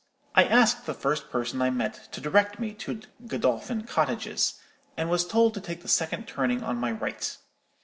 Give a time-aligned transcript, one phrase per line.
[0.33, 4.59] I asked the first person I met to direct me to Godolphin Cottages,
[4.97, 7.37] and was told to take the second turning on my right.